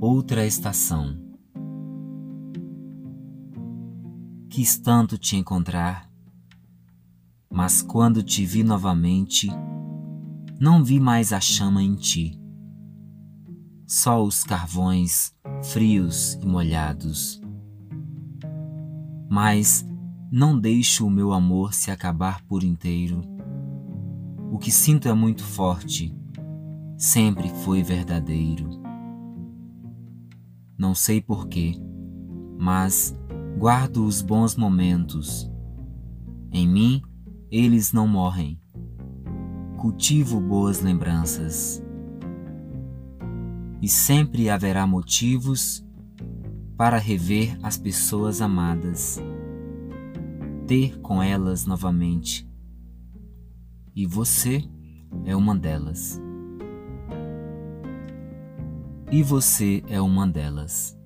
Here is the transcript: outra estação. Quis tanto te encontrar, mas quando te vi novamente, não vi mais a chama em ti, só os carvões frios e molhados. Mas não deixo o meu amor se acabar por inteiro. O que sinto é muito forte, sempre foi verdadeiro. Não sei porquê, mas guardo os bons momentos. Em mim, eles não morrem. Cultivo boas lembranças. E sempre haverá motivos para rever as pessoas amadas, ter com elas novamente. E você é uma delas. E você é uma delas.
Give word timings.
outra 0.00 0.46
estação. 0.46 1.14
Quis 4.48 4.78
tanto 4.78 5.18
te 5.18 5.36
encontrar, 5.36 6.10
mas 7.52 7.82
quando 7.82 8.22
te 8.22 8.46
vi 8.46 8.64
novamente, 8.64 9.48
não 10.58 10.82
vi 10.82 10.98
mais 10.98 11.34
a 11.34 11.40
chama 11.40 11.82
em 11.82 11.94
ti, 11.96 12.40
só 13.86 14.24
os 14.24 14.42
carvões 14.42 15.34
frios 15.64 16.34
e 16.34 16.46
molhados. 16.46 17.38
Mas 19.28 19.86
não 20.32 20.58
deixo 20.58 21.06
o 21.06 21.10
meu 21.10 21.30
amor 21.30 21.74
se 21.74 21.90
acabar 21.90 22.42
por 22.46 22.64
inteiro. 22.64 23.20
O 24.50 24.58
que 24.58 24.70
sinto 24.70 25.08
é 25.08 25.12
muito 25.12 25.44
forte, 25.44 26.16
sempre 26.96 27.50
foi 27.62 27.82
verdadeiro. 27.82 28.79
Não 30.80 30.94
sei 30.94 31.20
porquê, 31.20 31.74
mas 32.58 33.14
guardo 33.58 34.06
os 34.06 34.22
bons 34.22 34.56
momentos. 34.56 35.46
Em 36.50 36.66
mim, 36.66 37.02
eles 37.50 37.92
não 37.92 38.08
morrem. 38.08 38.58
Cultivo 39.76 40.40
boas 40.40 40.80
lembranças. 40.80 41.84
E 43.82 43.88
sempre 43.90 44.48
haverá 44.48 44.86
motivos 44.86 45.86
para 46.78 46.96
rever 46.96 47.58
as 47.62 47.76
pessoas 47.76 48.40
amadas, 48.40 49.20
ter 50.66 50.98
com 51.00 51.22
elas 51.22 51.66
novamente. 51.66 52.48
E 53.94 54.06
você 54.06 54.64
é 55.26 55.36
uma 55.36 55.54
delas. 55.54 56.18
E 59.12 59.24
você 59.24 59.82
é 59.88 60.00
uma 60.00 60.24
delas. 60.24 60.99